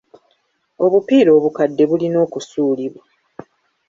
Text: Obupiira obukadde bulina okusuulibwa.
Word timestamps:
Obupiira 0.85 1.31
obukadde 1.37 1.83
bulina 1.89 2.17
okusuulibwa. 2.25 3.03